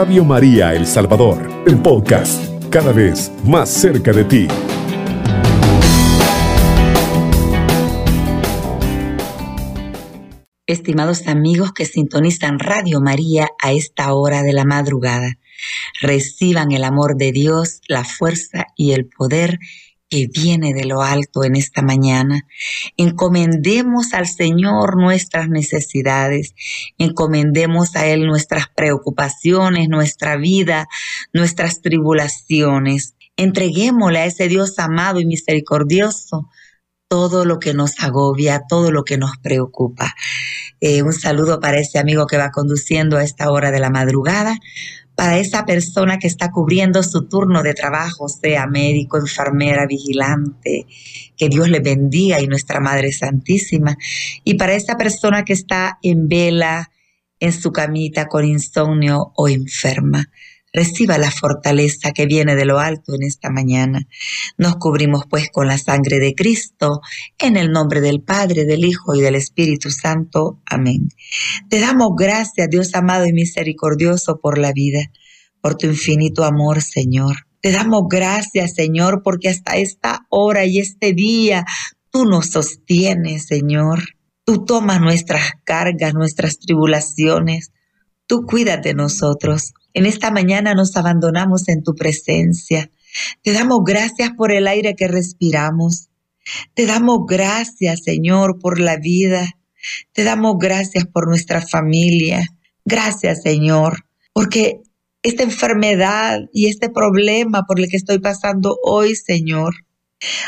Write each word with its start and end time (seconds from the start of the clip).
Radio 0.00 0.24
María 0.24 0.76
El 0.76 0.86
Salvador, 0.86 1.64
el 1.66 1.76
podcast, 1.82 2.40
cada 2.70 2.92
vez 2.92 3.32
más 3.44 3.68
cerca 3.68 4.12
de 4.12 4.22
ti. 4.22 4.46
Estimados 10.68 11.26
amigos 11.26 11.72
que 11.72 11.84
sintonizan 11.84 12.60
Radio 12.60 13.00
María 13.00 13.48
a 13.60 13.72
esta 13.72 14.14
hora 14.14 14.44
de 14.44 14.52
la 14.52 14.64
madrugada, 14.64 15.32
reciban 16.00 16.70
el 16.70 16.84
amor 16.84 17.16
de 17.16 17.32
Dios, 17.32 17.80
la 17.88 18.04
fuerza 18.04 18.66
y 18.76 18.92
el 18.92 19.08
poder 19.08 19.58
que 20.08 20.26
viene 20.26 20.74
de 20.74 20.84
lo 20.84 21.02
alto 21.02 21.44
en 21.44 21.56
esta 21.56 21.82
mañana. 21.82 22.46
Encomendemos 22.96 24.14
al 24.14 24.26
Señor 24.26 24.96
nuestras 24.96 25.48
necesidades, 25.48 26.54
encomendemos 26.98 27.94
a 27.96 28.06
Él 28.06 28.26
nuestras 28.26 28.68
preocupaciones, 28.74 29.88
nuestra 29.88 30.36
vida, 30.36 30.88
nuestras 31.32 31.82
tribulaciones. 31.82 33.14
Entreguémosle 33.36 34.18
a 34.18 34.26
ese 34.26 34.48
Dios 34.48 34.78
amado 34.78 35.20
y 35.20 35.26
misericordioso 35.26 36.48
todo 37.08 37.44
lo 37.44 37.58
que 37.58 37.72
nos 37.72 38.00
agobia, 38.00 38.62
todo 38.68 38.90
lo 38.90 39.04
que 39.04 39.16
nos 39.16 39.38
preocupa. 39.38 40.14
Eh, 40.80 41.02
un 41.02 41.12
saludo 41.12 41.58
para 41.58 41.80
ese 41.80 41.98
amigo 41.98 42.26
que 42.26 42.36
va 42.36 42.50
conduciendo 42.50 43.16
a 43.16 43.24
esta 43.24 43.50
hora 43.50 43.70
de 43.70 43.80
la 43.80 43.90
madrugada 43.90 44.58
para 45.18 45.36
esa 45.38 45.66
persona 45.66 46.20
que 46.20 46.28
está 46.28 46.52
cubriendo 46.52 47.02
su 47.02 47.26
turno 47.26 47.64
de 47.64 47.74
trabajo, 47.74 48.28
sea 48.28 48.68
médico, 48.68 49.18
enfermera, 49.18 49.84
vigilante, 49.84 50.86
que 51.36 51.48
Dios 51.48 51.68
le 51.68 51.80
bendiga 51.80 52.40
y 52.40 52.46
nuestra 52.46 52.78
Madre 52.78 53.10
Santísima. 53.10 53.96
Y 54.44 54.54
para 54.54 54.74
esa 54.74 54.96
persona 54.96 55.44
que 55.44 55.54
está 55.54 55.98
en 56.04 56.28
vela, 56.28 56.92
en 57.40 57.52
su 57.52 57.72
camita 57.72 58.28
con 58.28 58.44
insomnio 58.44 59.32
o 59.34 59.48
enferma, 59.48 60.30
reciba 60.72 61.18
la 61.18 61.30
fortaleza 61.30 62.12
que 62.12 62.26
viene 62.26 62.56
de 62.56 62.64
lo 62.64 62.78
alto 62.78 63.14
en 63.14 63.22
esta 63.22 63.50
mañana. 63.50 64.06
Nos 64.56 64.76
cubrimos 64.76 65.24
pues 65.28 65.48
con 65.50 65.66
la 65.66 65.78
sangre 65.78 66.18
de 66.18 66.34
Cristo, 66.34 67.00
en 67.38 67.56
el 67.56 67.70
nombre 67.70 68.00
del 68.00 68.22
Padre, 68.22 68.64
del 68.64 68.84
Hijo 68.84 69.14
y 69.14 69.20
del 69.20 69.34
Espíritu 69.34 69.90
Santo. 69.90 70.60
Amén. 70.66 71.08
Te 71.68 71.80
damos 71.80 72.10
gracias, 72.16 72.68
Dios 72.70 72.94
amado 72.94 73.26
y 73.26 73.32
misericordioso, 73.32 74.40
por 74.40 74.58
la 74.58 74.72
vida, 74.72 75.10
por 75.60 75.76
tu 75.76 75.86
infinito 75.86 76.44
amor, 76.44 76.82
Señor. 76.82 77.48
Te 77.60 77.72
damos 77.72 78.04
gracias, 78.08 78.74
Señor, 78.74 79.22
porque 79.24 79.48
hasta 79.48 79.76
esta 79.76 80.26
hora 80.28 80.64
y 80.64 80.78
este 80.78 81.12
día 81.12 81.64
tú 82.10 82.24
nos 82.24 82.50
sostienes, 82.50 83.46
Señor. 83.46 84.00
Tú 84.44 84.64
tomas 84.64 85.00
nuestras 85.00 85.52
cargas, 85.64 86.14
nuestras 86.14 86.58
tribulaciones. 86.58 87.72
Tú 88.26 88.46
cuidas 88.46 88.80
de 88.82 88.94
nosotros. 88.94 89.74
En 89.94 90.06
esta 90.06 90.30
mañana 90.30 90.74
nos 90.74 90.96
abandonamos 90.96 91.68
en 91.68 91.82
tu 91.82 91.94
presencia. 91.94 92.90
Te 93.42 93.52
damos 93.52 93.80
gracias 93.84 94.30
por 94.36 94.52
el 94.52 94.66
aire 94.66 94.94
que 94.94 95.08
respiramos. 95.08 96.08
Te 96.74 96.86
damos 96.86 97.20
gracias, 97.26 98.02
Señor, 98.04 98.58
por 98.58 98.80
la 98.80 98.96
vida. 98.96 99.48
Te 100.12 100.24
damos 100.24 100.56
gracias 100.58 101.06
por 101.06 101.28
nuestra 101.28 101.60
familia. 101.60 102.46
Gracias, 102.84 103.42
Señor, 103.42 104.06
porque 104.32 104.80
esta 105.22 105.42
enfermedad 105.42 106.40
y 106.52 106.68
este 106.68 106.88
problema 106.88 107.64
por 107.66 107.80
el 107.80 107.88
que 107.88 107.96
estoy 107.96 108.18
pasando 108.18 108.78
hoy, 108.82 109.14
Señor, 109.14 109.74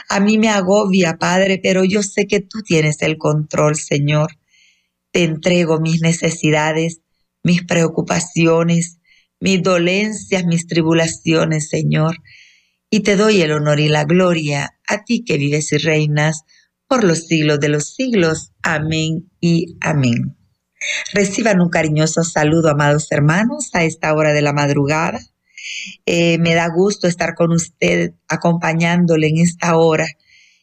a 0.08 0.20
mí 0.20 0.38
me 0.38 0.48
agobia, 0.48 1.18
Padre, 1.18 1.60
pero 1.62 1.84
yo 1.84 2.02
sé 2.02 2.26
que 2.26 2.40
tú 2.40 2.62
tienes 2.62 3.02
el 3.02 3.18
control, 3.18 3.76
Señor. 3.76 4.38
Te 5.12 5.24
entrego 5.24 5.80
mis 5.80 6.00
necesidades, 6.00 7.00
mis 7.42 7.62
preocupaciones, 7.64 8.99
mis 9.40 9.62
dolencias, 9.62 10.44
mis 10.44 10.66
tribulaciones, 10.66 11.68
Señor. 11.68 12.18
Y 12.90 13.00
te 13.00 13.16
doy 13.16 13.40
el 13.40 13.52
honor 13.52 13.80
y 13.80 13.88
la 13.88 14.04
gloria 14.04 14.78
a 14.86 15.04
ti 15.04 15.24
que 15.24 15.38
vives 15.38 15.72
y 15.72 15.78
reinas 15.78 16.42
por 16.86 17.04
los 17.04 17.26
siglos 17.26 17.60
de 17.60 17.68
los 17.68 17.94
siglos. 17.94 18.52
Amén 18.62 19.30
y 19.40 19.76
amén. 19.80 20.36
Reciban 21.12 21.60
un 21.60 21.68
cariñoso 21.68 22.24
saludo, 22.24 22.70
amados 22.70 23.10
hermanos, 23.10 23.70
a 23.74 23.84
esta 23.84 24.14
hora 24.14 24.32
de 24.32 24.42
la 24.42 24.52
madrugada. 24.52 25.20
Eh, 26.06 26.38
me 26.38 26.54
da 26.54 26.68
gusto 26.68 27.06
estar 27.06 27.34
con 27.34 27.52
usted, 27.52 28.12
acompañándole 28.28 29.28
en 29.28 29.38
esta 29.38 29.76
hora 29.76 30.06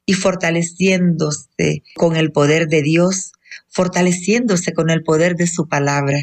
y 0.05 0.13
fortaleciéndose 0.13 1.83
con 1.95 2.15
el 2.15 2.31
poder 2.31 2.67
de 2.67 2.81
Dios, 2.81 3.31
fortaleciéndose 3.67 4.73
con 4.73 4.89
el 4.89 5.03
poder 5.03 5.35
de 5.35 5.47
su 5.47 5.67
palabra. 5.67 6.19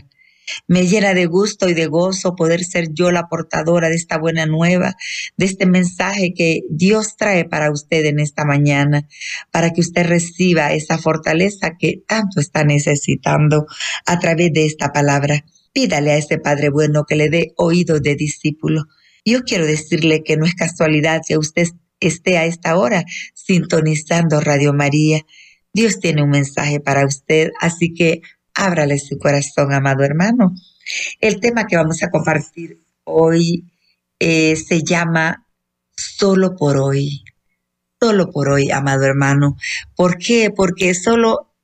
Me 0.66 0.87
llena 0.87 1.15
de 1.15 1.27
gusto 1.27 1.69
y 1.69 1.75
de 1.75 1.87
gozo 1.87 2.37
poder 2.37 2.65
ser 2.65 2.88
yo 2.93 3.10
la 3.10 3.28
portadora 3.28 3.88
de 3.88 3.97
esta 3.97 4.19
buena 4.19 4.47
nueva, 4.47 4.94
de 5.37 5.47
este 5.47 5.66
mensaje 5.66 6.32
que 6.34 6.60
Dios 6.71 7.16
trae 7.16 7.44
para 7.44 7.71
usted 7.71 8.05
en 8.06 8.21
esta 8.21 8.44
mañana, 8.44 9.09
para 9.50 9.71
que 9.71 9.81
usted 9.81 10.06
reciba 10.06 10.72
esa 10.72 10.99
fortaleza 10.99 11.77
que 11.78 12.03
tanto 12.06 12.41
está 12.41 12.65
necesitando 12.65 13.66
a 14.06 14.19
través 14.19 14.53
de 14.53 14.66
esta 14.66 14.93
palabra. 14.93 15.44
Pídale 15.72 16.12
a 16.12 16.19
ese 16.19 16.38
Padre 16.38 16.69
bueno 16.69 17.04
que 17.04 17.16
le 17.16 17.31
dé 17.31 17.53
oído 17.56 18.00
de 18.00 18.15
discípulo. 18.15 18.84
Yo 19.25 19.43
quiero 19.43 19.66
decirle 19.66 20.22
que 20.22 20.37
no 20.37 20.44
es 20.44 20.54
casualidad 20.54 21.22
que 21.27 21.38
usted 21.38 21.66
esté 22.00 22.38
a 22.38 22.44
esta 22.44 22.77
hora 22.77 23.04
sintonizando 23.34 24.41
Radio 24.41 24.72
María. 24.72 25.22
Dios 25.72 25.99
tiene 25.99 26.22
un 26.22 26.31
mensaje 26.31 26.78
para 26.78 27.06
usted, 27.06 27.50
así 27.60 27.93
que 27.94 28.21
ábrale 28.54 28.98
su 28.98 29.19
corazón, 29.19 29.72
amado 29.72 30.04
hermano. 30.04 30.54
El 31.20 31.41
tema 31.41 31.66
que 31.66 31.76
vamos 31.76 32.03
a 32.03 32.10
compartir 32.10 32.81
hoy 33.04 33.65
eh, 34.19 34.56
se 34.56 34.82
llama 34.82 35.47
Solo 35.97 36.56
por 36.56 36.76
hoy. 36.78 37.25
Solo 38.00 38.31
por 38.31 38.48
hoy, 38.48 38.70
amado 38.70 39.04
hermano. 39.04 39.56
¿Por 39.97 40.19
qué? 40.19 40.50
Porque 40.50 40.94
solo 40.94 41.54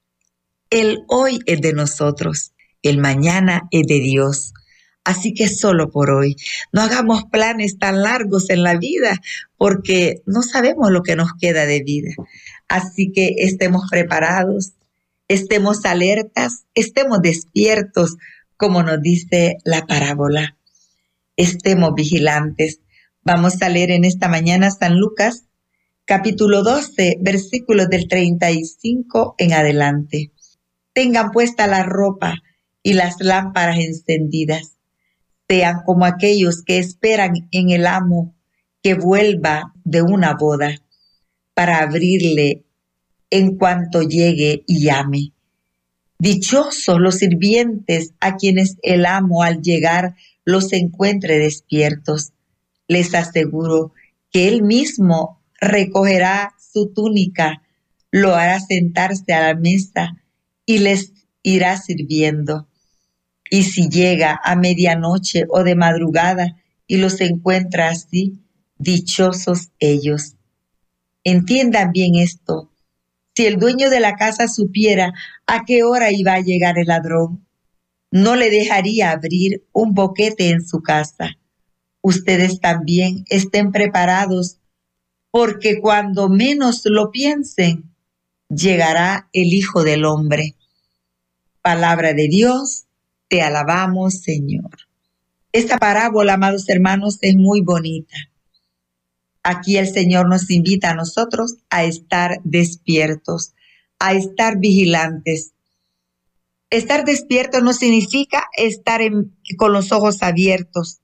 el 0.70 1.00
hoy 1.08 1.40
es 1.46 1.60
de 1.60 1.72
nosotros, 1.72 2.52
el 2.82 2.98
mañana 2.98 3.68
es 3.70 3.86
de 3.86 4.00
Dios. 4.00 4.52
Así 5.04 5.34
que 5.34 5.48
solo 5.48 5.90
por 5.90 6.10
hoy. 6.10 6.36
No 6.72 6.82
hagamos 6.82 7.24
planes 7.24 7.78
tan 7.78 8.02
largos 8.02 8.50
en 8.50 8.62
la 8.62 8.76
vida 8.76 9.20
porque 9.56 10.22
no 10.26 10.42
sabemos 10.42 10.90
lo 10.90 11.02
que 11.02 11.16
nos 11.16 11.32
queda 11.40 11.66
de 11.66 11.82
vida. 11.82 12.10
Así 12.68 13.10
que 13.12 13.34
estemos 13.38 13.88
preparados, 13.90 14.74
estemos 15.30 15.84
alertas, 15.84 16.64
estemos 16.74 17.22
despiertos, 17.22 18.16
como 18.56 18.82
nos 18.82 19.00
dice 19.00 19.58
la 19.64 19.86
parábola. 19.86 20.58
Estemos 21.36 21.94
vigilantes. 21.94 22.80
Vamos 23.22 23.62
a 23.62 23.68
leer 23.68 23.92
en 23.92 24.04
esta 24.04 24.26
mañana 24.26 24.72
San 24.72 24.98
Lucas, 24.98 25.44
capítulo 26.04 26.64
12, 26.64 27.18
versículos 27.20 27.88
del 27.88 28.08
35 28.08 29.36
en 29.38 29.52
adelante. 29.52 30.32
Tengan 30.94 31.30
puesta 31.30 31.68
la 31.68 31.84
ropa 31.84 32.34
y 32.82 32.94
las 32.94 33.20
lámparas 33.20 33.78
encendidas. 33.78 34.78
Sean 35.48 35.82
como 35.86 36.06
aquellos 36.06 36.64
que 36.64 36.78
esperan 36.78 37.34
en 37.52 37.70
el 37.70 37.86
amo 37.86 38.34
que 38.82 38.94
vuelva 38.94 39.74
de 39.84 40.02
una 40.02 40.34
boda 40.34 40.74
para 41.54 41.78
abrirle 41.78 42.64
en 43.30 43.56
cuanto 43.56 44.02
llegue 44.02 44.64
y 44.66 44.84
llame. 44.84 45.32
Dichosos 46.18 47.00
los 47.00 47.16
sirvientes 47.16 48.12
a 48.20 48.36
quienes 48.36 48.76
el 48.82 49.06
amo 49.06 49.42
al 49.42 49.62
llegar 49.62 50.16
los 50.44 50.72
encuentre 50.72 51.38
despiertos. 51.38 52.32
Les 52.88 53.14
aseguro 53.14 53.92
que 54.30 54.48
él 54.48 54.62
mismo 54.62 55.40
recogerá 55.60 56.54
su 56.58 56.92
túnica, 56.92 57.62
lo 58.10 58.34
hará 58.34 58.60
sentarse 58.60 59.32
a 59.32 59.40
la 59.40 59.54
mesa 59.54 60.16
y 60.66 60.78
les 60.78 61.12
irá 61.42 61.78
sirviendo. 61.78 62.68
Y 63.50 63.62
si 63.62 63.88
llega 63.88 64.38
a 64.44 64.56
medianoche 64.56 65.46
o 65.48 65.64
de 65.64 65.74
madrugada 65.74 66.56
y 66.86 66.98
los 66.98 67.20
encuentra 67.20 67.88
así, 67.88 68.40
dichosos 68.78 69.70
ellos. 69.78 70.36
Entiendan 71.24 71.92
bien 71.92 72.16
esto 72.16 72.70
si 73.40 73.46
el 73.46 73.58
dueño 73.58 73.88
de 73.88 74.00
la 74.00 74.16
casa 74.16 74.48
supiera 74.48 75.14
a 75.46 75.64
qué 75.64 75.82
hora 75.82 76.12
iba 76.12 76.34
a 76.34 76.40
llegar 76.40 76.78
el 76.78 76.88
ladrón, 76.88 77.46
no 78.10 78.36
le 78.36 78.50
dejaría 78.50 79.12
abrir 79.12 79.64
un 79.72 79.94
boquete 79.94 80.50
en 80.50 80.62
su 80.62 80.82
casa. 80.82 81.38
Ustedes 82.02 82.60
también 82.60 83.24
estén 83.30 83.72
preparados, 83.72 84.58
porque 85.30 85.80
cuando 85.80 86.28
menos 86.28 86.82
lo 86.84 87.10
piensen, 87.10 87.94
llegará 88.50 89.30
el 89.32 89.54
Hijo 89.54 89.84
del 89.84 90.04
Hombre. 90.04 90.54
Palabra 91.62 92.12
de 92.12 92.28
Dios, 92.28 92.88
te 93.28 93.40
alabamos, 93.40 94.20
Señor. 94.20 94.70
Esta 95.50 95.78
parábola, 95.78 96.34
amados 96.34 96.68
hermanos, 96.68 97.16
es 97.22 97.36
muy 97.36 97.62
bonita. 97.62 98.16
Aquí 99.42 99.78
el 99.78 99.88
Señor 99.88 100.28
nos 100.28 100.50
invita 100.50 100.90
a 100.90 100.94
nosotros 100.94 101.56
a 101.70 101.84
estar 101.84 102.40
despiertos, 102.44 103.54
a 103.98 104.12
estar 104.12 104.58
vigilantes. 104.58 105.52
Estar 106.68 107.04
despierto 107.04 107.60
no 107.60 107.72
significa 107.72 108.44
estar 108.56 109.00
con 109.56 109.72
los 109.72 109.92
ojos 109.92 110.22
abiertos, 110.22 111.00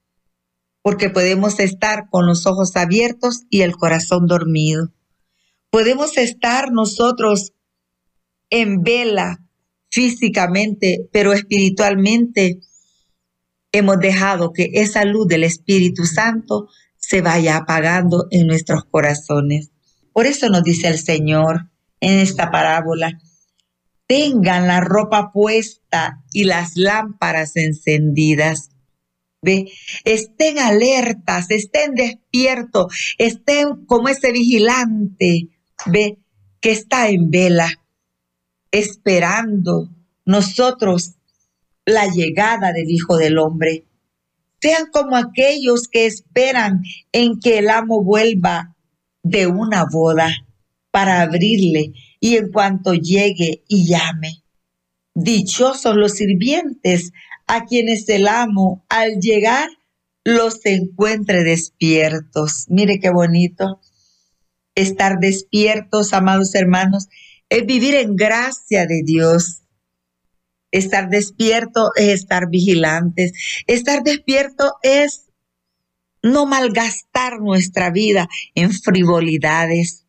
porque 0.81 1.09
podemos 1.09 1.59
estar 1.59 2.09
con 2.09 2.25
los 2.25 2.45
ojos 2.45 2.75
abiertos 2.75 3.43
y 3.49 3.61
el 3.61 3.75
corazón 3.75 4.27
dormido. 4.27 4.93
Podemos 5.69 6.17
estar 6.17 6.71
nosotros 6.71 7.53
en 8.49 8.83
vela 8.83 9.43
físicamente, 9.89 11.09
pero 11.11 11.33
espiritualmente 11.33 12.61
hemos 13.71 13.99
dejado 13.99 14.53
que 14.53 14.69
esa 14.73 15.03
luz 15.05 15.27
del 15.27 15.43
Espíritu 15.43 16.05
Santo 16.05 16.69
se 17.07 17.21
vaya 17.21 17.55
apagando 17.55 18.27
en 18.31 18.47
nuestros 18.47 18.83
corazones. 18.83 19.71
Por 20.11 20.25
eso 20.25 20.49
nos 20.49 20.61
dice 20.61 20.89
el 20.89 20.99
Señor 20.99 21.69
en 22.01 22.19
esta 22.19 22.51
parábola, 22.51 23.17
tengan 24.07 24.67
la 24.67 24.81
ropa 24.81 25.31
puesta 25.31 26.21
y 26.33 26.43
las 26.43 26.75
lámparas 26.75 27.55
encendidas. 27.55 28.71
¿Ve? 29.41 29.71
Estén 30.03 30.59
alertas, 30.59 31.49
estén 31.49 31.95
despiertos, 31.95 33.15
estén 33.17 33.85
como 33.85 34.09
ese 34.09 34.33
vigilante, 34.33 35.47
¿ve? 35.85 36.17
Que 36.59 36.71
está 36.71 37.07
en 37.07 37.31
vela, 37.31 37.69
esperando 38.69 39.87
nosotros 40.25 41.13
la 41.85 42.07
llegada 42.07 42.73
del 42.73 42.91
Hijo 42.91 43.15
del 43.15 43.37
Hombre. 43.37 43.85
Sean 44.61 44.87
como 44.91 45.15
aquellos 45.15 45.87
que 45.87 46.05
esperan 46.05 46.81
en 47.11 47.39
que 47.39 47.59
el 47.59 47.69
amo 47.69 48.03
vuelva 48.03 48.75
de 49.23 49.47
una 49.47 49.85
boda 49.85 50.29
para 50.91 51.21
abrirle 51.21 51.93
y 52.19 52.37
en 52.37 52.51
cuanto 52.51 52.93
llegue 52.93 53.63
y 53.67 53.87
llame. 53.87 54.43
Dichosos 55.13 55.95
los 55.95 56.13
sirvientes 56.13 57.11
a 57.47 57.65
quienes 57.65 58.07
el 58.09 58.27
amo 58.27 58.85
al 58.89 59.19
llegar 59.19 59.69
los 60.23 60.65
encuentre 60.65 61.43
despiertos. 61.43 62.65
Mire 62.67 62.99
qué 62.99 63.09
bonito. 63.09 63.79
Estar 64.75 65.19
despiertos, 65.19 66.13
amados 66.13 66.53
hermanos, 66.53 67.07
es 67.49 67.65
vivir 67.65 67.95
en 67.95 68.15
gracia 68.15 68.85
de 68.85 69.03
Dios. 69.03 69.63
Estar 70.71 71.09
despierto 71.09 71.91
es 71.95 72.21
estar 72.21 72.49
vigilantes. 72.49 73.31
Estar 73.67 74.03
despierto 74.03 74.73
es 74.83 75.27
no 76.21 76.45
malgastar 76.45 77.39
nuestra 77.39 77.89
vida 77.89 78.27
en 78.55 78.71
frivolidades. 78.71 80.05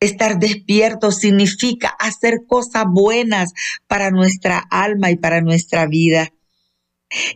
Estar 0.00 0.38
despierto 0.38 1.10
significa 1.10 1.88
hacer 1.88 2.42
cosas 2.46 2.84
buenas 2.88 3.52
para 3.88 4.10
nuestra 4.10 4.58
alma 4.70 5.10
y 5.10 5.16
para 5.16 5.40
nuestra 5.40 5.86
vida. 5.86 6.32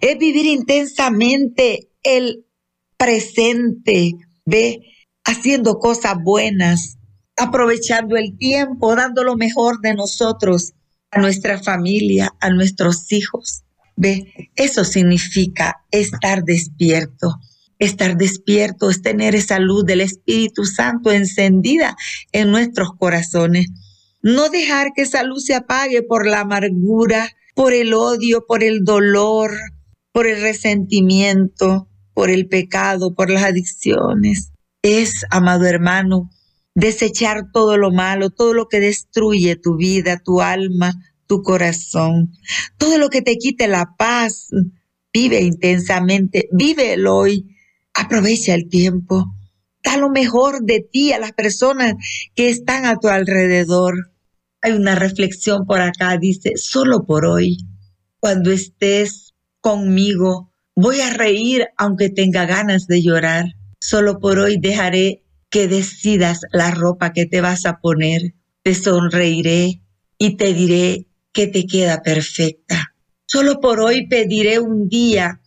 Es 0.00 0.18
vivir 0.18 0.46
intensamente 0.46 1.88
el 2.04 2.46
presente, 2.96 4.12
ve, 4.44 4.82
haciendo 5.24 5.78
cosas 5.78 6.14
buenas, 6.22 6.98
aprovechando 7.36 8.16
el 8.16 8.36
tiempo, 8.36 8.94
dando 8.94 9.24
lo 9.24 9.36
mejor 9.36 9.80
de 9.80 9.94
nosotros 9.94 10.74
a 11.12 11.20
nuestra 11.20 11.62
familia, 11.62 12.34
a 12.40 12.50
nuestros 12.50 13.12
hijos. 13.12 13.62
Ve, 13.96 14.50
eso 14.56 14.84
significa 14.84 15.84
estar 15.90 16.42
despierto. 16.42 17.38
Estar 17.78 18.16
despierto 18.16 18.90
es 18.90 19.02
tener 19.02 19.34
esa 19.34 19.58
luz 19.58 19.84
del 19.84 20.00
Espíritu 20.00 20.64
Santo 20.64 21.12
encendida 21.12 21.96
en 22.32 22.50
nuestros 22.50 22.90
corazones. 22.98 23.66
No 24.22 24.48
dejar 24.48 24.92
que 24.94 25.02
esa 25.02 25.22
luz 25.22 25.44
se 25.44 25.54
apague 25.54 26.02
por 26.02 26.26
la 26.26 26.40
amargura, 26.40 27.28
por 27.54 27.74
el 27.74 27.92
odio, 27.92 28.46
por 28.46 28.64
el 28.64 28.84
dolor, 28.84 29.50
por 30.12 30.26
el 30.26 30.40
resentimiento, 30.40 31.88
por 32.14 32.30
el 32.30 32.48
pecado, 32.48 33.14
por 33.14 33.30
las 33.30 33.42
adicciones. 33.42 34.52
Es, 34.82 35.26
amado 35.30 35.66
hermano, 35.66 36.30
desechar 36.74 37.50
todo 37.52 37.76
lo 37.76 37.90
malo, 37.90 38.30
todo 38.30 38.54
lo 38.54 38.68
que 38.68 38.80
destruye 38.80 39.56
tu 39.56 39.76
vida, 39.76 40.20
tu 40.24 40.40
alma, 40.40 40.94
tu 41.26 41.42
corazón, 41.42 42.32
todo 42.78 42.98
lo 42.98 43.08
que 43.08 43.22
te 43.22 43.36
quite 43.36 43.68
la 43.68 43.94
paz. 43.96 44.48
Vive 45.14 45.42
intensamente, 45.42 46.48
vive 46.52 46.94
el 46.94 47.06
hoy, 47.06 47.52
Aprovecha 47.94 48.54
el 48.54 48.68
tiempo. 48.68 49.34
Da 49.82 49.96
lo 49.96 50.08
mejor 50.08 50.64
de 50.64 50.80
ti 50.80 51.12
a 51.12 51.18
las 51.18 51.32
personas 51.32 51.94
que 52.34 52.48
están 52.48 52.86
a 52.86 52.96
tu 52.96 53.08
alrededor. 53.08 54.12
Hay 54.62 54.72
una 54.72 54.94
reflexión 54.94 55.66
por 55.66 55.80
acá, 55.80 56.16
dice, 56.18 56.52
solo 56.56 57.04
por 57.04 57.26
hoy, 57.26 57.58
cuando 58.20 58.52
estés 58.52 59.34
conmigo, 59.60 60.52
voy 60.76 61.00
a 61.00 61.10
reír 61.10 61.66
aunque 61.76 62.10
tenga 62.10 62.46
ganas 62.46 62.86
de 62.86 63.02
llorar. 63.02 63.46
Solo 63.80 64.20
por 64.20 64.38
hoy 64.38 64.58
dejaré 64.58 65.21
que 65.52 65.68
decidas 65.68 66.40
la 66.50 66.70
ropa 66.70 67.12
que 67.12 67.26
te 67.26 67.42
vas 67.42 67.66
a 67.66 67.78
poner. 67.78 68.34
Te 68.62 68.74
sonreiré 68.74 69.82
y 70.18 70.36
te 70.36 70.54
diré 70.54 71.06
que 71.32 71.46
te 71.46 71.66
queda 71.66 72.02
perfecta. 72.02 72.94
Solo 73.26 73.60
por 73.60 73.78
hoy 73.78 74.08
pediré 74.08 74.58
un 74.58 74.88
día 74.88 75.40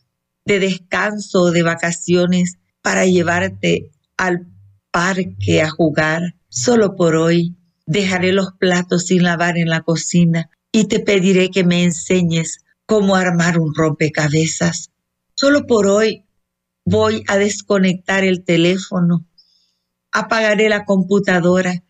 de 0.45 0.59
descanso, 0.59 1.51
de 1.51 1.63
vacaciones, 1.63 2.59
para 2.83 3.05
llevarte 3.05 3.89
al 4.15 4.47
parque 4.91 5.63
a 5.63 5.69
jugar. 5.69 6.35
Solo 6.49 6.95
por 6.95 7.15
hoy 7.15 7.55
dejaré 7.87 8.31
los 8.31 8.53
platos 8.59 9.07
sin 9.07 9.23
lavar 9.23 9.57
en 9.57 9.69
la 9.69 9.81
cocina 9.81 10.51
y 10.71 10.85
te 10.85 10.99
pediré 10.99 11.49
que 11.49 11.63
me 11.63 11.83
enseñes 11.83 12.59
cómo 12.85 13.15
armar 13.15 13.57
un 13.57 13.73
rompecabezas. 13.73 14.91
Solo 15.33 15.65
por 15.65 15.87
hoy 15.87 16.25
voy 16.85 17.23
a 17.27 17.37
desconectar 17.37 18.23
el 18.23 18.43
teléfono, 18.43 19.25
apagaré 20.15 20.69
la 20.69 20.85
computadora 20.85 21.83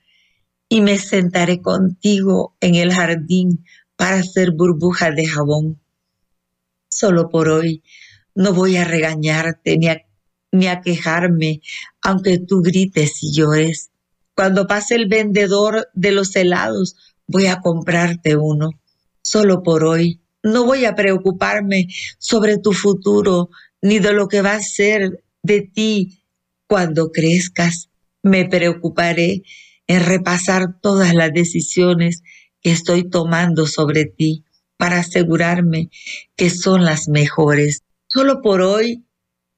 y 0.68 0.81
me 0.81 0.98
sentaré 0.98 1.62
contigo 1.62 2.57
en 2.60 2.74
el 2.74 2.92
jardín 2.92 3.63
para 3.95 4.18
hacer 4.18 4.51
burbujas 4.51 5.16
de 5.16 5.27
jabón. 5.27 5.80
Solo 6.89 7.30
por 7.30 7.50
hoy 7.50 7.83
no 8.33 8.51
voy 8.51 8.77
a 8.77 8.83
regañarte 8.83 9.77
ni 9.77 9.89
a, 9.89 10.01
ni 10.51 10.68
a 10.68 10.81
quejarme, 10.81 11.62
aunque 12.01 12.39
tú 12.39 12.62
grites 12.63 13.22
y 13.22 13.31
llores. 13.31 13.92
Cuando 14.33 14.66
pase 14.66 14.95
el 14.95 15.07
vendedor 15.07 15.88
de 15.94 16.12
los 16.12 16.36
helados, 16.36 16.95
voy 17.27 17.45
a 17.45 17.62
comprarte 17.62 18.36
uno. 18.36 18.72
Solo 19.22 19.62
por 19.62 19.83
hoy. 19.83 20.19
No 20.42 20.66
voy 20.66 20.86
a 20.86 20.96
preocuparme 20.96 21.88
sobre 22.17 22.58
tu 22.58 22.74
futuro 22.74 23.50
ni 23.82 24.00
de 24.00 24.13
lo 24.13 24.27
que 24.27 24.41
va 24.41 24.53
a 24.53 24.62
ser 24.62 25.24
de 25.44 25.62
ti 25.62 26.24
cuando 26.67 27.12
crezcas. 27.12 27.89
Me 28.25 28.46
preocuparé 28.46 29.44
en 29.86 30.03
repasar 30.03 30.79
todas 30.82 31.13
las 31.13 31.32
decisiones 31.32 32.24
que 32.60 32.72
estoy 32.72 33.08
tomando 33.08 33.67
sobre 33.67 34.05
ti 34.05 34.46
para 34.77 34.98
asegurarme 34.98 35.91
que 36.36 36.50
son 36.50 36.84
las 36.86 37.08
mejores. 37.08 37.84
Solo 38.08 38.41
por 38.41 38.63
hoy 38.63 39.05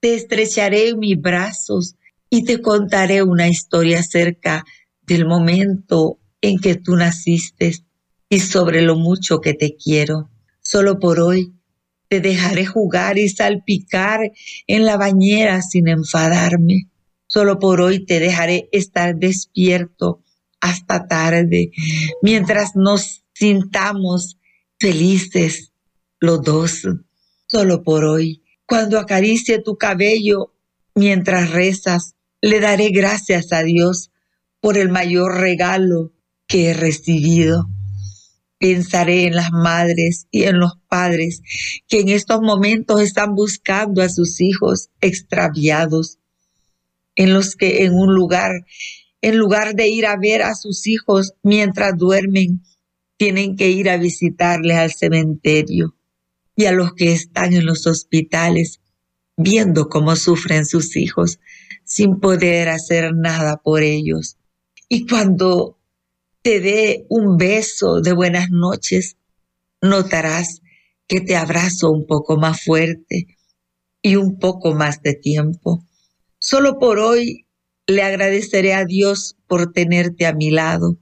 te 0.02 0.16
estrecharé 0.16 0.90
en 0.90 1.00
mis 1.00 1.18
brazos 1.18 1.96
y 2.30 2.44
te 2.44 2.62
contaré 2.62 3.24
una 3.24 3.48
historia 3.48 4.00
acerca 4.00 4.66
del 5.02 5.26
momento 5.26 6.20
en 6.42 6.60
que 6.60 6.76
tú 6.76 6.98
naciste 6.98 7.74
y 8.28 8.42
sobre 8.42 8.82
lo 8.82 8.98
mucho 8.98 9.40
que 9.40 9.54
te 9.54 9.78
quiero. 9.78 10.30
Solo 10.60 11.00
por 11.00 11.22
hoy 11.22 11.54
te 12.10 12.20
dejaré 12.20 12.66
jugar 12.66 13.18
y 13.18 13.30
salpicar 13.30 14.20
en 14.68 14.86
la 14.86 14.98
bañera 14.98 15.62
sin 15.62 15.88
enfadarme. 15.88 16.90
Solo 17.28 17.60
por 17.60 17.82
hoy 17.82 18.06
te 18.06 18.20
dejaré 18.20 18.70
estar 18.72 19.16
despierto 19.16 20.24
hasta 20.60 21.08
tarde, 21.08 21.72
mientras 22.22 22.76
nos 22.76 23.24
sintamos 23.34 24.38
felices 24.80 25.74
los 26.20 26.42
dos. 26.42 26.82
Solo 27.48 27.84
por 27.84 28.06
hoy 28.06 28.44
cuando 28.68 29.00
acaricie 29.00 29.62
tu 29.62 29.78
cabello 29.78 30.54
mientras 30.94 31.52
rezas, 31.52 32.16
le 32.42 32.60
daré 32.60 32.90
gracias 32.90 33.54
a 33.54 33.64
Dios 33.64 34.12
por 34.60 34.78
el 34.78 34.90
mayor 34.90 35.40
regalo 35.40 36.12
que 36.48 36.70
he 36.70 36.74
recibido. 36.74 37.66
Pensaré 38.60 39.26
en 39.26 39.36
las 39.36 39.52
madres 39.52 40.28
y 40.32 40.44
en 40.44 40.60
los 40.60 40.74
padres 40.90 41.42
que 41.88 42.02
en 42.02 42.10
estos 42.10 42.42
momentos 42.42 43.02
están 43.02 43.36
buscando 43.36 44.02
a 44.02 44.10
sus 44.10 44.42
hijos 44.42 44.90
extraviados, 45.00 46.20
en 47.18 47.34
los 47.34 47.58
que 47.58 47.84
en 47.84 47.94
un 47.94 48.16
lugar, 48.16 48.66
en 49.22 49.38
lugar 49.38 49.76
de 49.76 49.90
ir 49.90 50.06
a 50.06 50.16
ver 50.18 50.44
a 50.44 50.56
sus 50.56 50.88
hijos 50.88 51.34
mientras 51.44 51.98
duermen, 51.98 52.62
tienen 53.18 53.58
que 53.58 53.70
ir 53.70 53.90
a 53.90 53.98
visitarles 53.98 54.78
al 54.78 54.94
cementerio 54.94 55.96
y 56.56 56.66
a 56.66 56.72
los 56.72 56.94
que 56.94 57.12
están 57.12 57.54
en 57.54 57.66
los 57.66 57.86
hospitales 57.88 58.80
viendo 59.36 59.90
cómo 59.90 60.16
sufren 60.16 60.66
sus 60.66 60.96
hijos 60.96 61.40
sin 61.84 62.20
poder 62.20 62.70
hacer 62.70 63.14
nada 63.16 63.58
por 63.58 63.82
ellos. 63.82 64.38
Y 64.88 65.08
cuando 65.08 65.80
te 66.42 66.60
dé 66.60 67.06
un 67.10 67.38
beso 67.38 68.02
de 68.02 68.14
buenas 68.14 68.50
noches, 68.52 69.18
notarás 69.82 70.62
que 71.08 71.22
te 71.22 71.36
abrazo 71.36 71.92
un 71.92 72.06
poco 72.06 72.38
más 72.38 72.64
fuerte 72.64 73.28
y 74.02 74.16
un 74.16 74.38
poco 74.38 74.74
más 74.74 75.02
de 75.02 75.14
tiempo. 75.14 75.84
Solo 76.50 76.80
por 76.80 76.98
hoy 77.00 77.46
le 77.88 78.04
agradeceré 78.04 78.74
a 78.74 78.86
Dios 78.86 79.36
por 79.48 79.74
tenerte 79.74 80.26
a 80.26 80.32
mi 80.32 80.50
lado 80.50 80.98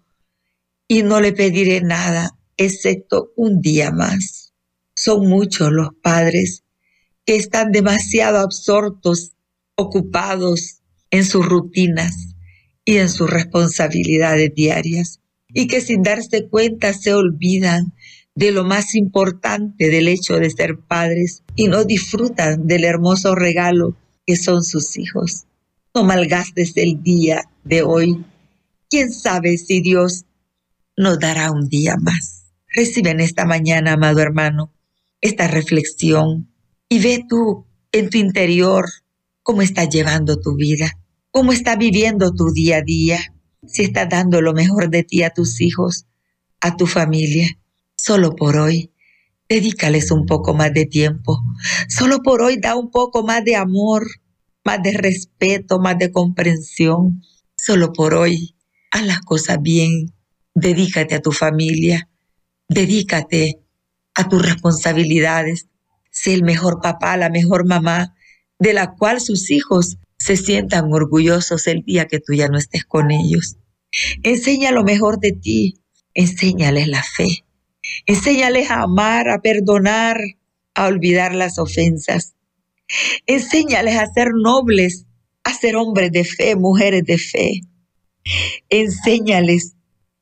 y 0.88 1.04
no 1.04 1.22
le 1.22 1.34
pediré 1.34 1.82
nada 1.82 2.32
excepto 2.58 3.32
un 3.36 3.62
día 3.62 3.92
más. 3.92 4.56
Son 4.96 5.28
muchos 5.30 5.72
los 5.72 5.90
padres 6.02 6.64
que 7.28 7.36
están 7.36 7.72
demasiado 7.72 8.40
absortos, 8.40 9.34
ocupados 9.76 10.82
en 11.12 11.24
sus 11.24 11.46
rutinas 11.46 12.16
y 12.84 12.98
en 12.98 13.10
sus 13.10 13.30
responsabilidades 13.30 14.52
diarias 14.56 15.22
y 15.50 15.68
que 15.68 15.80
sin 15.80 16.02
darse 16.02 16.48
cuenta 16.50 16.92
se 16.94 17.14
olvidan 17.14 17.94
de 18.34 18.52
lo 18.52 18.64
más 18.64 18.96
importante 18.96 19.92
del 19.92 20.08
hecho 20.08 20.38
de 20.38 20.50
ser 20.50 20.80
padres 20.80 21.44
y 21.56 21.68
no 21.68 21.84
disfrutan 21.84 22.66
del 22.66 22.84
hermoso 22.84 23.36
regalo 23.36 23.96
que 24.26 24.36
son 24.36 24.64
sus 24.64 24.98
hijos. 24.98 25.46
No 25.94 26.04
malgastes 26.04 26.76
el 26.78 27.02
día 27.02 27.44
de 27.64 27.84
hoy. 27.84 28.26
¿Quién 28.90 29.12
sabe 29.12 29.58
si 29.58 29.82
Dios 29.82 30.26
nos 30.98 31.20
dará 31.20 31.52
un 31.52 31.70
día 31.70 31.96
más? 31.98 32.46
Recibe 32.68 33.12
en 33.12 33.20
esta 33.20 33.46
mañana, 33.46 33.94
amado 33.94 34.20
hermano, 34.20 34.74
esta 35.22 35.48
reflexión 35.48 36.50
y 36.90 37.00
ve 37.00 37.24
tú 37.28 37.66
en 37.92 38.10
tu 38.10 38.18
interior 38.18 38.86
cómo 39.44 39.62
estás 39.62 39.90
llevando 39.90 40.40
tu 40.40 40.56
vida, 40.56 40.92
cómo 41.32 41.52
estás 41.52 41.78
viviendo 41.78 42.34
tu 42.34 42.52
día 42.52 42.78
a 42.78 42.82
día, 42.82 43.20
si 43.66 43.84
estás 43.84 44.10
dando 44.10 44.42
lo 44.42 44.54
mejor 44.54 44.90
de 44.90 45.04
ti 45.04 45.24
a 45.24 45.30
tus 45.30 45.62
hijos, 45.62 46.06
a 46.60 46.76
tu 46.76 46.88
familia 46.88 47.58
Solo 47.98 48.36
por 48.36 48.58
hoy, 48.58 48.92
dedícales 49.48 50.12
un 50.12 50.26
poco 50.26 50.54
más 50.54 50.74
de 50.74 50.86
tiempo. 50.86 51.40
Solo 51.88 52.20
por 52.24 52.42
hoy 52.42 52.58
da 52.58 52.76
un 52.76 52.92
poco 52.92 53.24
más 53.24 53.44
de 53.44 53.56
amor, 53.56 54.06
más 54.64 54.82
de 54.82 54.94
respeto, 54.94 55.80
más 55.80 55.98
de 55.98 56.12
comprensión. 56.12 57.22
Solo 57.56 57.94
por 57.94 58.14
hoy, 58.14 58.56
haz 58.92 59.06
las 59.06 59.22
cosas 59.22 59.62
bien. 59.62 60.14
Dedícate 60.54 61.16
a 61.16 61.22
tu 61.22 61.32
familia. 61.32 62.10
Dedícate 62.68 63.62
a 64.16 64.28
tus 64.28 64.42
responsabilidades. 64.42 65.68
Sé 66.12 66.34
el 66.34 66.44
mejor 66.44 66.80
papá, 66.82 67.18
la 67.18 67.30
mejor 67.30 67.68
mamá, 67.68 68.16
de 68.58 68.74
la 68.74 68.96
cual 68.96 69.20
sus 69.20 69.52
hijos 69.52 69.98
se 70.18 70.38
sientan 70.38 70.92
orgullosos 70.92 71.68
el 71.68 71.84
día 71.84 72.08
que 72.08 72.20
tú 72.20 72.34
ya 72.34 72.48
no 72.48 72.58
estés 72.58 72.86
con 72.86 73.12
ellos. 73.12 73.58
Enseña 74.24 74.72
lo 74.72 74.84
mejor 74.84 75.20
de 75.20 75.34
ti. 75.34 75.82
Enséñales 76.14 76.88
la 76.88 77.04
fe. 77.04 77.45
Enséñales 78.06 78.70
a 78.70 78.84
amar, 78.84 79.30
a 79.30 79.42
perdonar, 79.42 80.20
a 80.74 80.88
olvidar 80.88 81.34
las 81.34 81.58
ofensas. 81.58 82.36
Enséñales 83.26 83.96
a 83.96 84.08
ser 84.08 84.30
nobles, 84.34 85.06
a 85.44 85.54
ser 85.54 85.76
hombres 85.76 86.12
de 86.12 86.24
fe, 86.24 86.56
mujeres 86.56 87.04
de 87.04 87.18
fe. 87.18 87.62
Enséñales 88.70 89.76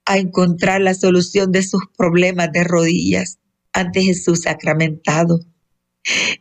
a 0.05 0.17
encontrar 0.17 0.81
la 0.81 0.93
solución 0.93 1.51
de 1.51 1.63
sus 1.63 1.81
problemas 1.97 2.51
de 2.51 2.63
rodillas 2.63 3.39
ante 3.71 4.01
Jesús 4.03 4.41
sacramentado. 4.41 5.39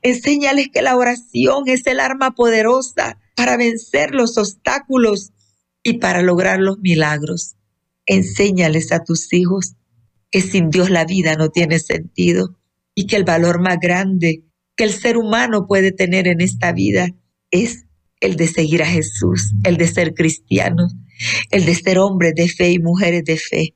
Enséñales 0.03 0.69
que 0.73 0.83
la 0.83 0.97
oración 0.97 1.65
es 1.67 1.87
el 1.87 2.01
arma 2.01 2.33
poderosa 2.33 3.19
para 3.37 3.57
vencer 3.57 4.15
los 4.15 4.37
obstáculos 4.37 5.33
y 5.83 5.95
para 5.95 6.23
lograr 6.23 6.59
los 6.59 6.79
milagros. 6.79 7.55
Enséñales 8.07 8.91
a 8.93 9.05
tus 9.05 9.33
hijos 9.33 9.77
que 10.33 10.41
sin 10.41 10.71
Dios 10.71 10.91
la 10.91 11.05
vida 11.05 11.37
no 11.37 11.51
tiene 11.51 11.79
sentido 11.79 12.59
y 12.95 13.07
que 13.07 13.17
el 13.17 13.25
valor 13.25 13.61
más 13.61 13.79
grande 13.81 14.43
que 14.75 14.85
el 14.85 14.93
ser 14.93 15.19
humano 15.19 15.67
puede 15.69 15.93
tener 15.93 16.27
en 16.27 16.41
esta 16.41 16.73
vida 16.73 17.09
es 17.51 17.85
el 18.21 18.37
de 18.37 18.49
seguir 18.49 18.83
a 18.83 18.87
Jesús, 18.87 19.53
el 19.65 19.77
de 19.77 19.87
ser 19.87 20.15
cristianos, 20.15 20.95
el 21.51 21.67
de 21.67 21.75
ser 21.75 21.99
hombres 21.99 22.35
de 22.35 22.49
fe 22.49 22.71
y 22.71 22.79
mujeres 22.79 23.25
de 23.25 23.37
fe, 23.37 23.75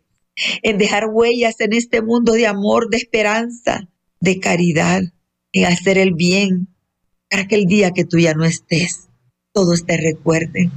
en 0.62 0.78
dejar 0.78 1.08
huellas 1.12 1.60
en 1.60 1.72
este 1.74 2.00
mundo 2.00 2.32
de 2.32 2.46
amor, 2.46 2.88
de 2.88 2.96
esperanza, 2.96 3.88
de 4.20 4.40
caridad, 4.40 5.02
en 5.52 5.64
hacer 5.66 5.98
el 5.98 6.14
bien, 6.14 6.68
para 7.28 7.46
que 7.46 7.56
el 7.56 7.66
día 7.66 7.90
que 7.90 8.04
tú 8.04 8.18
ya 8.18 8.34
no 8.34 8.44
estés, 8.44 9.08
todos 9.52 9.84
te 9.84 9.96
recuerden, 9.96 10.70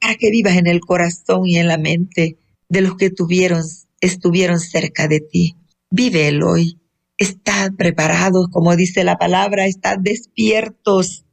para 0.00 0.16
que 0.16 0.30
vivas 0.30 0.56
en 0.56 0.66
el 0.66 0.80
corazón 0.80 1.46
y 1.46 1.56
en 1.56 1.68
la 1.68 1.78
mente 1.78 2.36
de 2.68 2.80
los 2.80 2.96
que 2.96 3.10
tuvieron 3.10 3.62
estuvieron 4.04 4.60
cerca 4.60 5.08
de 5.08 5.20
ti. 5.20 5.56
Vive 5.90 6.28
el 6.28 6.42
hoy. 6.42 6.80
Estad 7.16 7.72
preparados, 7.76 8.48
como 8.50 8.74
dice 8.76 9.04
la 9.04 9.16
palabra, 9.16 9.66
estad 9.66 9.98
despiertos, 10.00 11.24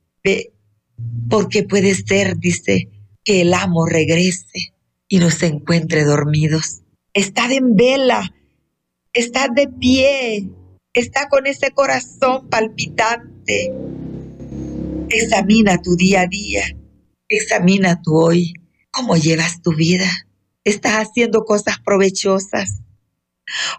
porque 1.29 1.63
puede 1.63 1.95
ser, 1.95 2.37
dice, 2.37 2.89
que 3.23 3.41
el 3.41 3.53
amo 3.53 3.85
regrese 3.85 4.73
y 5.07 5.17
nos 5.17 5.41
encuentre 5.41 6.03
dormidos. 6.03 6.81
Estad 7.13 7.51
en 7.51 7.75
vela, 7.75 8.33
estad 9.13 9.49
de 9.49 9.67
pie, 9.67 10.47
está 10.93 11.27
con 11.29 11.47
ese 11.47 11.71
corazón 11.71 12.47
palpitante. 12.47 13.73
Examina 15.09 15.81
tu 15.81 15.95
día 15.95 16.21
a 16.21 16.27
día, 16.27 16.63
examina 17.27 18.01
tu 18.01 18.15
hoy, 18.15 18.53
cómo 18.91 19.17
llevas 19.17 19.61
tu 19.63 19.75
vida 19.75 20.09
estás 20.63 20.93
haciendo 20.93 21.43
cosas 21.43 21.79
provechosas 21.83 22.81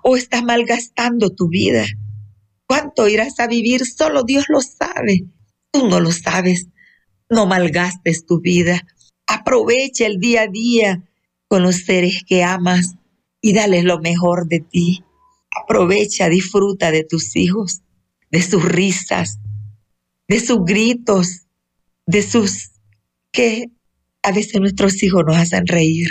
o 0.03 0.17
estás 0.17 0.43
malgastando 0.43 1.31
tu 1.31 1.49
vida. 1.49 1.87
¿Cuánto 2.67 3.09
irás 3.09 3.39
a 3.41 3.47
vivir? 3.47 3.87
Solo 3.87 4.23
Dios 4.23 4.47
lo 4.49 4.61
sabe. 4.61 5.27
Tú 5.71 5.89
no 5.89 6.01
lo 6.01 6.12
sabes. 6.12 6.69
No 7.29 7.47
malgastes 7.47 8.27
tu 8.27 8.41
vida. 8.41 8.87
Aprovecha 9.27 10.07
el 10.07 10.19
día 10.19 10.43
a 10.43 10.49
día 10.49 11.05
con 11.49 11.62
los 11.62 11.85
seres 11.85 12.23
que 12.27 12.43
amas 12.43 12.95
y 13.41 13.53
dales 13.53 13.85
lo 13.85 13.99
mejor 14.01 14.49
de 14.49 14.61
ti. 14.61 15.05
Aprovecha, 15.51 16.29
disfruta 16.29 16.91
de 16.91 17.05
tus 17.05 17.37
hijos, 17.37 17.83
de 18.31 18.43
sus 18.43 18.65
risas, 18.65 19.39
de 20.29 20.41
sus 20.41 20.65
gritos, 20.65 21.47
de 22.07 22.23
sus 22.23 22.71
que 23.33 23.71
a 24.23 24.33
veces 24.33 24.61
nuestros 24.61 25.03
hijos 25.03 25.25
nos 25.27 25.37
hacen 25.37 25.67
reír. 25.67 26.09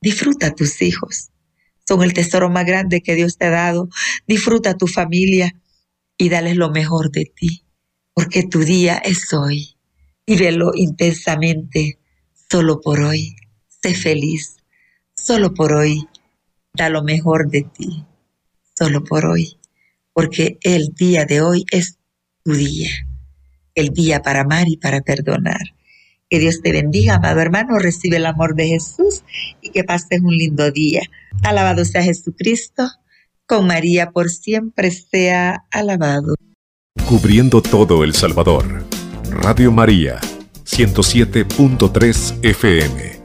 Disfruta 0.00 0.54
tus 0.54 0.80
hijos. 0.82 1.30
Son 1.86 2.02
el 2.02 2.12
tesoro 2.12 2.48
más 2.48 2.64
grande 2.64 3.02
que 3.02 3.14
Dios 3.14 3.36
te 3.36 3.46
ha 3.46 3.50
dado. 3.50 3.88
Disfruta 4.26 4.76
tu 4.76 4.86
familia 4.86 5.54
y 6.16 6.28
dales 6.28 6.56
lo 6.56 6.70
mejor 6.70 7.10
de 7.10 7.24
ti, 7.24 7.64
porque 8.14 8.44
tu 8.44 8.60
día 8.60 8.96
es 8.96 9.32
hoy. 9.32 9.76
Vívelo 10.26 10.72
intensamente, 10.74 11.98
solo 12.50 12.80
por 12.80 13.00
hoy. 13.00 13.36
Sé 13.82 13.94
feliz, 13.94 14.56
solo 15.14 15.52
por 15.52 15.72
hoy. 15.72 16.06
Da 16.72 16.88
lo 16.88 17.02
mejor 17.02 17.50
de 17.50 17.62
ti, 17.62 18.04
solo 18.78 19.02
por 19.02 19.26
hoy, 19.26 19.58
porque 20.12 20.58
el 20.62 20.94
día 20.94 21.24
de 21.24 21.40
hoy 21.40 21.64
es 21.72 21.98
tu 22.44 22.52
día, 22.52 22.90
el 23.74 23.88
día 23.90 24.22
para 24.22 24.42
amar 24.42 24.68
y 24.68 24.76
para 24.76 25.00
perdonar. 25.00 25.74
Que 26.30 26.38
Dios 26.38 26.62
te 26.62 26.70
bendiga, 26.70 27.16
amado 27.16 27.40
hermano. 27.40 27.78
Recibe 27.78 28.18
el 28.18 28.26
amor 28.26 28.54
de 28.54 28.68
Jesús 28.68 29.24
y 29.60 29.70
que 29.70 29.82
pases 29.82 30.20
un 30.20 30.36
lindo 30.36 30.70
día. 30.70 31.02
Alabado 31.42 31.84
sea 31.84 32.04
Jesucristo. 32.04 32.88
Con 33.46 33.66
María 33.66 34.12
por 34.12 34.30
siempre 34.30 34.92
sea 34.92 35.64
alabado. 35.72 36.36
Cubriendo 37.08 37.60
todo 37.60 38.04
El 38.04 38.14
Salvador. 38.14 38.84
Radio 39.28 39.72
María, 39.72 40.20
107.3 40.64 42.44
FM. 42.44 43.19